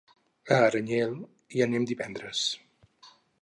A 0.53 0.55
Aranyel 0.67 1.13
hi 1.57 1.63
anem 1.67 1.85
divendres. 1.93 2.43